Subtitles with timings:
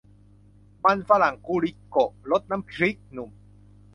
[0.83, 3.29] มันฝรั่งกูลิโกะ รสน้ำพริกหนุ่ม!